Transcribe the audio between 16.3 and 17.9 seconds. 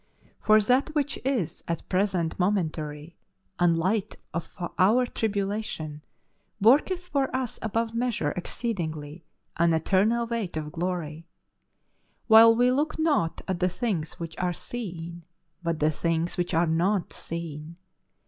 which are not seen.